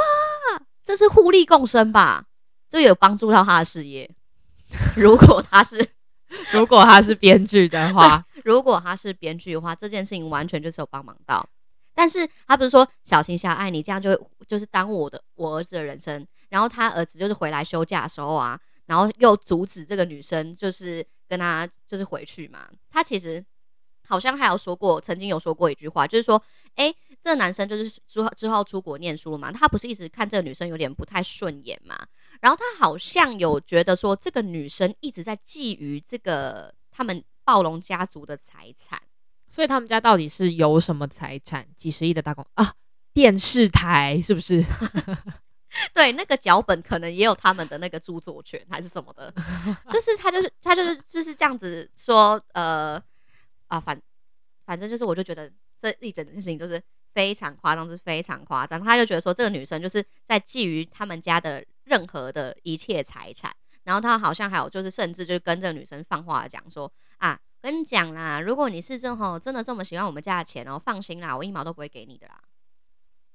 [0.85, 2.25] 这是互利共生吧？
[2.69, 4.09] 就有帮助到他的事业。
[4.95, 5.89] 如果他是
[6.53, 11.47] 如果他是编剧的话，如果他是编剧的话，这件事情完全就是有帮忙到。
[11.93, 16.27] 但是他不是说小情小爱，你这样就会就是耽误我的我儿子的人生。
[16.49, 22.69] 然后他儿子就是回来休假的时候啊，然后又阻止这个女生就是跟他就是回去嘛。
[22.91, 23.45] 他其实
[24.07, 26.43] 好像还有说过，曾经有说过一句话，就是说，
[26.77, 31.97] 哎，这男生就是之后之后出国念书了嘛，他不是一直看这个女生有点不太顺眼嘛。
[32.41, 39.01] 然后他好像有觉得说，这个女生一直在觊觎这个他们暴龙家族的财产。
[39.49, 41.67] 所以他们家到底是有什么财产？
[41.77, 42.73] 几十亿的大公啊，
[43.13, 44.65] 电视台是不是？
[45.93, 49.33] 对，那个脚本可能也有他们的那个著作权还是什么的，
[49.91, 53.01] 就是他就是他就是就是这样子说，呃
[53.67, 54.01] 啊反
[54.65, 55.51] 反正就是我就觉得
[55.81, 56.81] 这一整件事情就是
[57.13, 58.81] 非常夸张，是非常夸张。
[58.81, 72.41] 他就觉得说这个女生就是在觊觎他们家的任何的一切财产，然后他好像还有就是甚至就是跟这个女生放话讲说啊，跟你讲啦，如果你是真吼真的这么喜欢我们家的钱哦，放心啦，我一毛都不会给你的啦。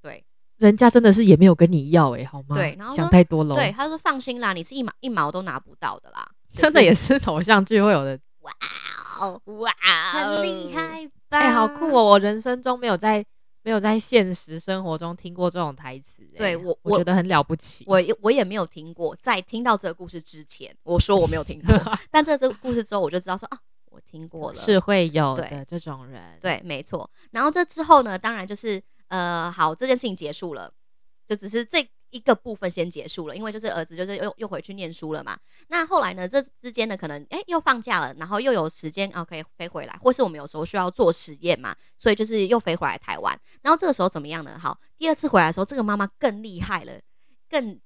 [0.02, 0.24] 对，
[0.58, 2.56] 人家真的是也没有跟你要哎、好吗？
[2.56, 3.56] 对然后想太多了。
[3.56, 8.18] 对，，他说放心啦，你是一毛一毛都拿不到的啦， 真的也是偶像剧会有的，
[9.20, 10.74] 哦，哇哦很厉。
[10.74, 11.40] 害吧？
[11.40, 12.04] 哎、好酷哦！！
[12.06, 13.26] 我人生中没有在
[13.66, 17.84] 没有在现实生活中听过这种台词、哎对我我我觉得很了不起。
[17.88, 21.76] 我也我也没有听过，在听到这个故事之前，我说我没有听过，
[22.12, 23.58] 但这这个故事之后，我就知道说啊，
[23.90, 27.10] 我听过了，是会有的这种人，，对，没错。
[27.32, 30.72] 然后这之后呢，当然就是呃，好，这件事情结束了，
[31.26, 35.38] 就只是这一个部分先结束了，因为就是儿子就是又又回去念书了嘛。
[35.68, 43.38] 那后来呢，这之间呢，可能哎又放假了，然后又有时间啊可以飞回来，或是我们有时候需要做实验嘛，所以就是又飞回来台湾。
[43.62, 44.58] 然后这个时候怎么样呢？
[44.58, 46.94] 好，第二次回来的时候，这个妈妈更厉害了，
[47.50, 47.78] 更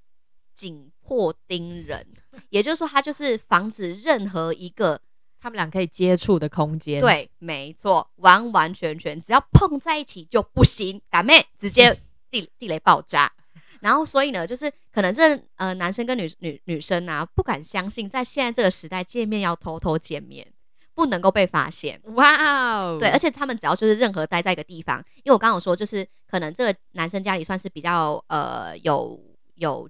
[0.54, 2.06] 紧迫盯人，
[2.50, 5.02] 也就是说，她就是防止任何一个
[5.40, 13.34] 他们俩可以接触的空间，，对，没错，完完全全只要碰在一起就不行，打妹直接地地雷爆炸。
[13.82, 20.46] 然后，所以呢，就是可能这呃男生跟女女女生啊，不敢相信，在现在这个时代见面要偷偷见面，
[20.94, 22.00] 不能够被发现。
[22.16, 29.20] 哇哦，对，而且他们只要就是任何待在一个地方，因为我刚刚有说，就是可能这个男生家里算是比较呃有
[29.56, 29.90] 有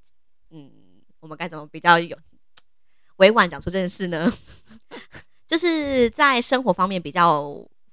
[0.52, 0.72] 嗯，
[1.20, 2.18] 我们该怎么比较有
[3.18, 4.32] 委婉讲出这件事呢？
[5.48, 7.44] 就是在生活方面比较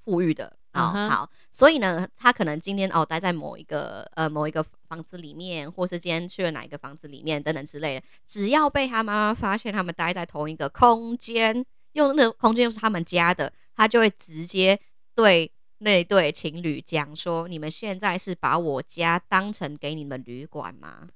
[0.04, 0.54] 富裕的。
[0.72, 14.78] 好、嗯哼好，所以呢，他可能今天哦待在某一个呃某一个房子里面，或是今天去了哪一个房子里面等等之类的，只要被他妈妈发现他们待在同一个空间，用那个空间又是他们家的，他就会直接
[15.14, 21.08] 对那对情侣讲说：“你们现在是把我家当成给你们旅馆吗？”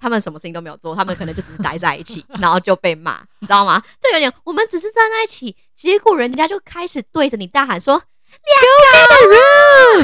[0.00, 3.82] 他们什么事情都没有做，他们可能就只是待在一起，然后就被骂，你知道吗？
[4.00, 8.00] 就有点我们只是站在一起，结果人家就开始对着你大喊说
[8.46, 8.60] ：“两
[9.08, 9.34] 个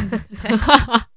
[0.00, 0.10] 人，
[0.42, 1.13] 对，两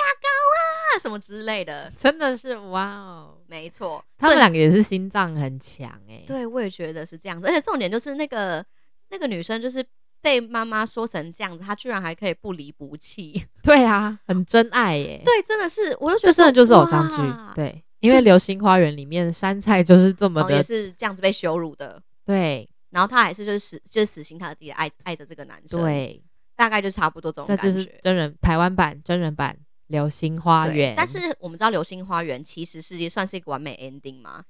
[0.00, 1.92] 高啊，什么之类的。
[1.96, 8.64] 真的是哇哦”，没错，他们两个也是心脏很强哎、对我也觉得是这样子，而且重点就是那个
[9.10, 9.84] 那个女生就是
[10.20, 13.46] 被妈妈说成这样子，她居然还可以不离不弃。
[13.62, 17.16] 对啊，很真爱耶、对，真的是，我就觉得这真的就是偶像剧，
[17.54, 22.02] 对，因为《流星花园》里面杉菜就是这么哦，也，是这样子被羞辱的。
[22.24, 22.68] 对。
[22.90, 26.22] 然后他还是就是死就是死心塌地的爱爱着这个男生，，对，
[26.54, 27.72] 大概就差不多这种感觉。
[27.72, 29.56] 就是真人台湾版真人版
[29.92, 34.42] 《流星花园》，但是我们知道《流星花园》其实是算是一个完美 ending 嘛，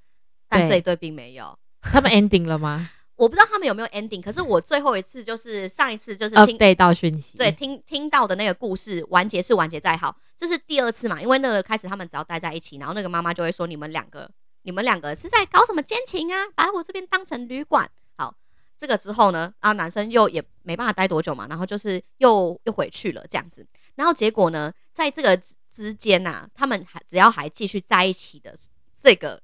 [0.48, 1.58] 但这一对并没有。
[1.82, 11.20] 他们 ending 了吗 我不知道他们有没有 ending，可是我最后一次就是上一次就是听？update 到讯息，对，听听到的那个故事完结是完结再好，这是第二次嘛？
[11.20, 14.28] 因为那个开始他们只要待在一起，然后那个妈妈就会说你们两个，
[14.62, 16.38] 你们两个是在搞什么奸情啊？
[16.54, 17.88] 把我这边当成旅馆。
[18.16, 18.34] 好，
[18.78, 23.64] 这个之后呢，啊，男生又也没办法待多久嘛，然后就是又又回去了这样子。
[23.94, 28.54] 然后结果呢，在这个之之间呐、他们还只要还继续在一起的
[28.94, 29.42] 这个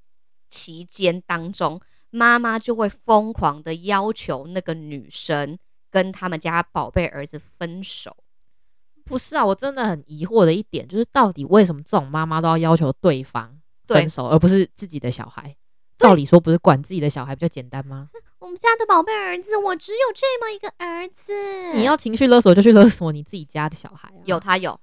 [0.48, 1.80] 期间当中，
[2.10, 5.58] 妈妈就会疯狂的要求那个女生
[5.90, 8.16] 跟他们家宝贝儿子分手。
[9.04, 15.56] 不是啊，我真的很疑惑的一点就是，到底为什么这种妈妈都要要求对方分手，而不是自己的小孩？
[15.96, 18.06] 照理说，不是管自己的小孩比较简单吗？
[18.40, 21.32] 我们家的宝贝儿子，我只有这么一个儿子。
[21.74, 24.22] 你要情绪勒索就去勒索你自己家的小孩啊！
[24.26, 24.78] 有他有，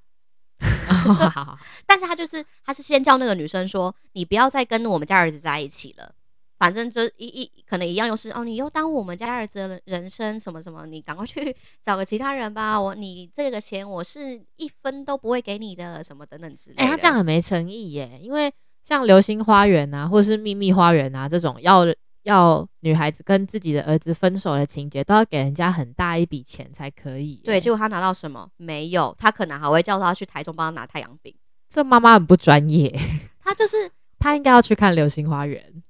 [1.05, 6.11] 好好好，但是他就是他是先叫那个女生说，你不要再跟我们家儿子在一起了。
[6.57, 12.79] 反正就一一可能一样，又是哦，你又耽误我们家儿子的人生什么什么，你赶快去 找个其他人吧。
[12.79, 16.83] 我你这个钱我是一分都不会给你的，什么等等之类的。
[16.83, 18.51] 哎、他这样很没诚意耶，因为
[18.83, 21.85] 像《流星花园》啊，或者是《秘密花园》啊这种要
[22.25, 27.41] 要女孩子跟自己的儿子分手的情节，都要给人家很大一笔钱才可以。
[27.43, 29.15] 对，结果他拿到什么没有？
[29.17, 31.33] 他可能还会叫他去台中帮他拿太阳饼。
[31.69, 32.93] 这妈妈很不专业，
[33.41, 35.83] 他就是， 她应该要去看《流星花园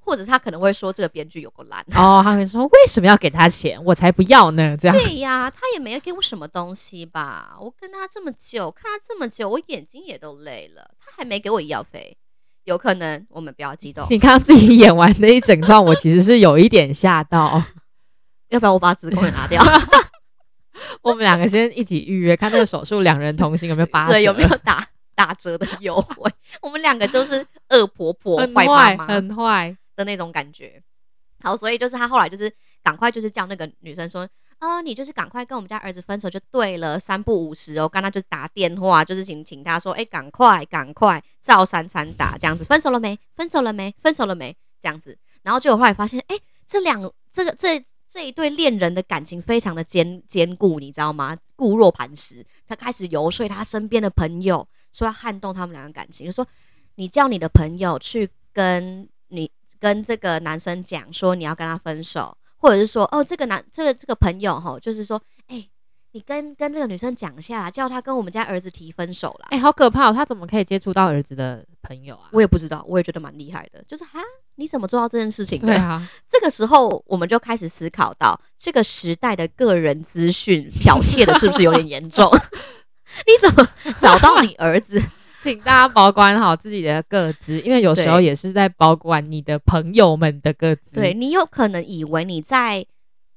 [0.00, 2.22] 或者他可能会说这个编剧有个烂。》哦。
[2.22, 3.82] 他会说为什么要给他钱？
[3.84, 4.76] 我才不要呢！
[4.76, 7.56] 这样对呀，他也没有给我什么东西吧？
[7.60, 12.16] 我跟他这么久，看他这么久，我眼睛也都累了，他还没给我医药费。
[12.66, 17.62] 有可能我们不要激动，你刚刚自己演完那一整段，我其实是有一点吓到。
[18.50, 19.62] 要不要我把子宫也拿掉，
[21.02, 24.12] 我们两个先一起预约看那个手术，两人同行有没有八折？
[24.12, 26.30] 对，有没有打打折的优惠？
[26.60, 29.76] 我们两个就是恶婆婆、很坏妈，妈很坏。
[29.96, 30.82] 的那种感觉。
[31.42, 32.52] 好，所以就是他后来就是
[32.82, 34.28] 赶快就是叫那个女生说，
[34.60, 43.18] 哦，你就是赶快跟我们家儿子分手就对了，三不五时哦，刚刚就打电话，就是请请他说，哎，赶快赶快，照三餐打这样子，分手了没？
[43.34, 43.94] 分手了没？
[43.98, 44.56] 分手了没？
[44.80, 51.36] 这样子，然后结果后来发现，哎，这两这个这这一对恋人的感情非常的坚坚固，你知道吗？
[51.54, 52.44] 固若磐石。
[52.66, 56.46] 他开始游说他身边的朋友，说要撼动他们两个感情，就说
[56.94, 65.68] 你叫你的朋友去跟你跟这个男生讲说你要跟他分手，或者是说哦，这个男这个这个朋友哈，就是说，哎、
[66.12, 69.48] 你跟跟这个女生讲一下啦，叫她跟我们家儿子提分手啦。
[69.50, 70.12] 哎、好可怕、哦！
[70.12, 72.30] 他怎么可以接触到儿子的朋友啊？
[72.32, 74.20] 我也不知道，我也觉得蛮厉害的，就是哈，
[74.54, 75.66] 你怎么做到这件事情的？
[75.66, 82.30] 对啊， 这个时候我们就开始思考到，这个时代的个人资讯剽窃的是不是有点严重？
[83.26, 83.68] 你怎么
[84.00, 85.00] 找到你儿子？
[85.42, 90.90] 请大家保管好自己的个资，因为有时候也是在保管你的朋友们的个资。
[90.94, 92.84] 对，你有可能以为你在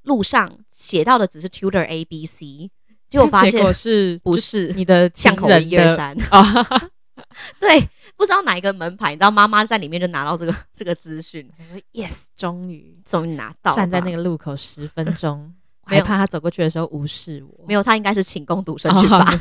[0.02, 2.70] 路上写到的只是 tutor A B C，
[3.08, 6.16] 结果发结果现是不是你的巷口一二三。
[6.30, 6.80] 啊
[7.60, 7.78] 对，
[8.16, 11.46] 不知道哪一个门牌，你知道妈妈在里面就拿到这个这个资讯
[11.92, 17.66] ，yes，终于终于拿到，站在那个路口十分钟，我没怕他走过去的时候无视我。
[17.68, 19.38] 没有，他应该是请攻读生去罚。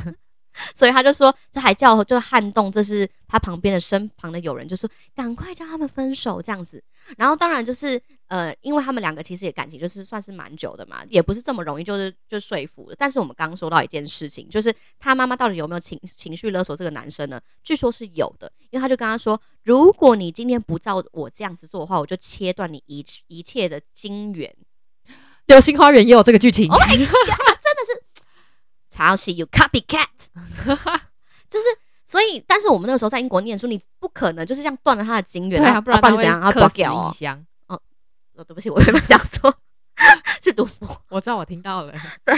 [0.59, 6.83] 哦所以他就说，就还叫就撼动，这是他旁边的身旁的友人，就说赶快叫他们分手这样子。
[7.17, 12.95] 然后当然就是呃，因为他们两个其实也感情就是算是蛮久的嘛，也不是这么容易就是就说服的。
[12.97, 17.39] 但是我们刚刚说到一件事情，就是他妈妈到底有没有情情绪勒索这个男生呢？
[17.63, 24.53] 据说是有的，因为他就跟他说，如果你今天不照我这样子做的话，我就切断你一一切的金源。
[25.47, 27.38] 流星花园也有这个剧情 Oh my god！
[28.99, 30.07] 抄袭 you copycat，
[31.49, 31.65] 就是
[32.05, 37.13] 所以，但是我们那个时候在英国念书，你不可能就是这样断了他的金源，对啊，就怎样，然后客死爆掉哦。
[38.35, 39.55] 哦，对不起，我原本想说
[40.41, 41.93] 是赌博，我知道，我听到了。
[42.25, 42.37] 对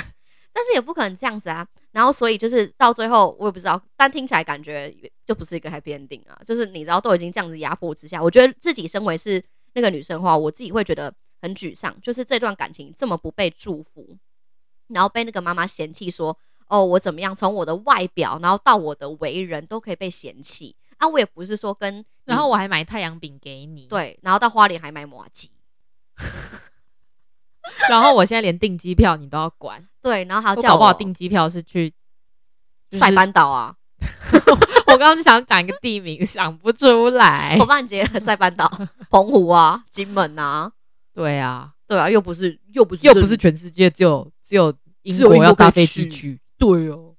[0.53, 1.65] 但是也不可能这样子啊。
[1.93, 4.95] 然后所以就是到最后，我也不知道，但听起来感觉
[5.25, 6.39] 就不是一个 happy ending 啊。
[6.45, 9.43] 就是你知道都已经这样子压迫之下，我觉得自己身为是
[9.73, 14.17] 那个女生的话，我自己会觉得很沮丧，就是这段感情这么不被祝福，
[14.87, 16.37] 然后被那个妈妈嫌弃说，
[16.71, 21.07] 哦，我怎么样，从我的外表，然后到我的为人都可以被嫌弃啊。
[21.07, 25.51] 我也不是说跟，然后我还买太阳饼给你，，对，然后到花莲还买麻吉，
[27.91, 31.93] 然后我现在连订机票你都要管，对，然后还要叫我搞不好订机票是去
[32.91, 33.75] 塞班岛啊，
[34.87, 37.65] 我刚刚就想讲一个地名，想不出来我。
[37.65, 38.71] 帮你接了塞班岛、
[39.09, 40.71] 澎湖啊、金门啊，
[41.13, 44.73] 对啊，对啊，又不是又不是又不是全世界只有只有
[45.03, 47.15] 英国要搭飞机去去，对哦，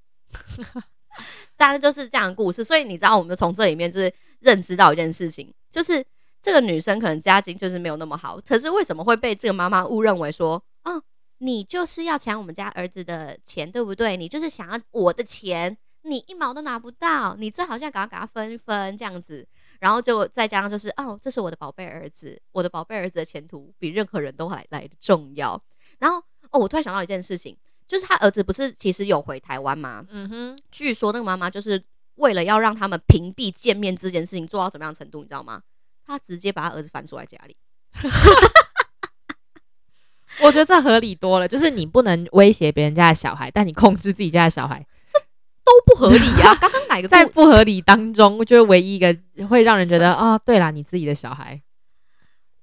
[1.59, 2.63] 大概就是这样的故事。
[2.63, 6.05] 所以你知道，我们就从这里面就是认知到一件事情，就是
[6.41, 11.03] 这个女生可能家境就是没有那么好，可是为什么会被这个妈妈误认为说，哦，
[11.39, 14.17] 你就是要抢我们家儿子的钱，对不对？
[14.17, 19.47] 你就是想要我的钱，你一毛都拿不到，你最好现在赶快给他分一分这样子。
[19.81, 25.61] 然后就再加上就是，哦，这是我的宝贝儿子，我的宝贝儿子的前途比任何人都来来的重要。
[25.99, 26.19] 然后，
[26.53, 27.57] 哦，我突然想到一件事情，
[27.93, 30.03] 就是他儿子不是其实有回台湾吗？
[30.09, 31.85] 嗯哼，据说那个妈妈就是
[32.15, 35.61] 为了要让他们屏蔽见面这件事情做到怎么样程度，你知道吗？
[36.07, 37.55] 他直接把他儿子反锁在家里。
[40.41, 45.19] 我觉得这合理多了，就是你不能威胁别人家的小孩，但你控制自己家的小孩，这
[45.63, 46.55] 都不合理啊！
[46.59, 49.15] 刚刚哪个在不合理当中，就是唯一一个
[49.47, 51.61] 会让人觉得哦，对啦，你自己的小孩，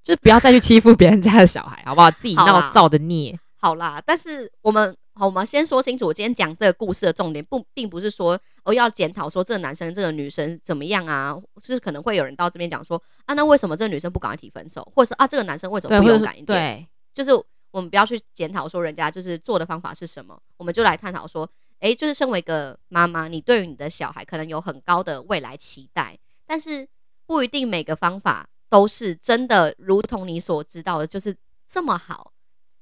[0.02, 2.10] 就是不要再去欺负别人家的小孩，好不好？
[2.10, 3.38] 自己闹造的孽。
[3.62, 12.96] 好啦，但是我们好，我们先说清楚，我今天讲这个故事的重点不，并不是说哦要检讨说这个男生这个女生怎么样啊，就是可能会有人到这边讲说
[13.26, 16.46] 啊，那为什么这个女生不赶快提分手，或者是啊这个男生为什么对，不敢一点？
[16.46, 17.30] 对，就是
[17.70, 21.46] 我们不要去检讨说人家就是做的方法是什么，我们就来探讨说，
[21.80, 26.88] 诶，就是身为一个妈妈，你对于你的小孩可能有很高的未来期待，但是
[27.26, 31.36] 不一定每个方法都是真的，如同你所知道的，就是
[31.68, 32.32] 这么好。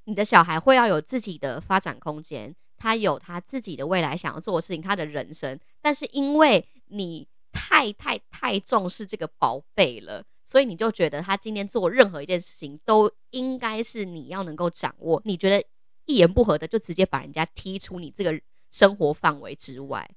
[0.08, 5.60] 你的小孩会要有自己的发展空间，他有他自己的未来想要做的事情，他的人生。
[5.82, 15.20] 但是因为你太太太重视这个宝贝了，所以你就觉得他今天做任何一件事情都应该是你要能够掌握。
[15.26, 15.62] 你觉得
[16.06, 18.40] 一言不合的就直接把人家踢出你这个
[18.70, 20.10] 生活范围之外，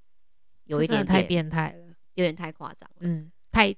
[0.63, 2.99] 有一点太变态了，有点太夸张了。
[3.01, 3.75] 嗯，太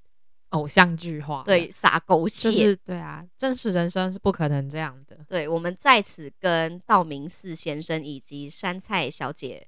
[0.54, 2.52] 偶像剧化，对，撒狗就血。
[2.52, 5.18] 是对啊，真实人生是不可能这样的。
[5.28, 9.68] 对，我们在此跟道明寺先生以及山菜小姐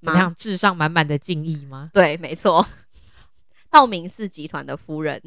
[0.00, 0.34] 怎么样？
[0.34, 1.90] 智商满满的敬意吗？
[1.92, 2.66] 对，没错，
[3.70, 5.22] 道明寺集团的夫人，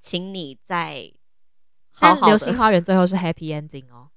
[0.00, 1.12] 请你在
[1.92, 2.56] 好但好流星。
[2.58, 4.08] 花园最后是 happy ending 哦。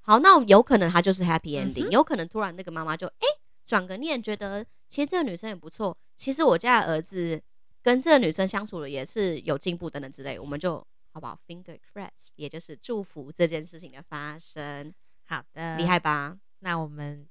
[0.00, 3.26] 好，那有可能他就是 happy 嗯 ending，、哼有可能突然那个妈妈就哎
[3.64, 7.40] 转个念，觉得其实这个女生也不错，其实我家的儿子
[7.82, 10.76] 跟这个女生相处了也是有进步等等之类，我们就
[11.12, 16.38] 好不好？Finger cross，也就是祝福这件事情的发生，好的厉害吧？
[16.60, 17.26] 那我们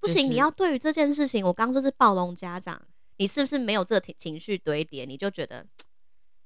[0.00, 2.80] 不行，你要对于这件事情，我刚说是暴龙家长，
[3.16, 5.66] 你是不是没有这情情绪堆叠，你就觉得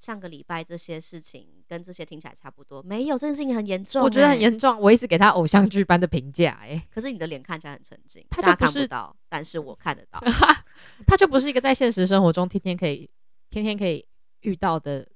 [0.02, 2.82] 上个礼拜这些事情跟这些听起来差不多？
[2.82, 4.40] 没有，这件事情很严重、我觉得很欸。
[4.40, 10.20] 严重，我一直给他偶像剧般的评价，哎，可是你的脸看起来很沉静，他就看不到，但是我看得到。
[11.06, 13.08] 他就不是一个在现实生活中天天可以
[13.48, 14.04] 天天可以
[14.40, 15.08] 遇到的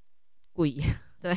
[0.53, 0.77] 鬼。
[1.21, 1.37] 对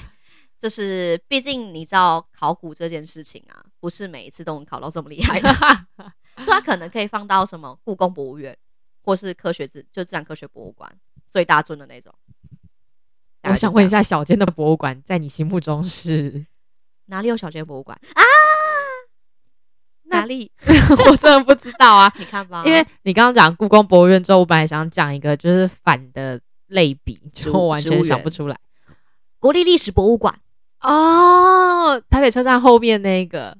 [0.60, 5.50] 就是毕竟你知道考古这件事情啊，不是每一次都能考到这么厉害的，
[6.43, 8.56] 所以他可能可以放到什么故宫博物院，
[9.02, 10.88] 或是科学自就自然科学博物馆
[11.32, 12.14] 最大尊的那种。
[13.44, 16.46] 我想问一，下，小间的博物馆在你心目中是？
[17.08, 18.22] 哪里有小间博物馆啊？
[20.12, 20.52] 哪里？
[21.10, 28.58] 我真的不知道啊，你看吧，因为你刚刚讲故宫博物院之后，我本来想讲一个就是反的类比，植就我完全想不出来。
[29.40, 30.40] 国立历史博物馆
[30.82, 33.58] 哦，台北车站后面那个，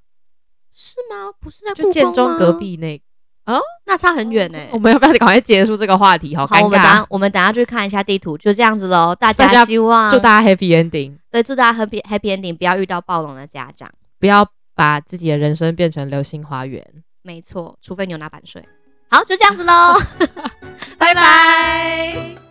[0.74, 1.32] 是吗？
[1.40, 3.02] 不是在故就建宫隔，壁那
[3.50, 6.36] 哦那差很远呢 我们要不要赶快结束这个话题？
[6.38, 13.90] 好我们等我们等下去看一下地图就这样子喽 大家希望祝大家 happy ending 对祝大家 happy happy ending 不要遇到暴龙的家长。
[14.20, 16.86] 不要把自己的人生变成流星花园。
[17.24, 18.64] 没错除非你有拿版税。
[19.10, 19.98] 好就这样子喽
[21.00, 22.49] 拜拜。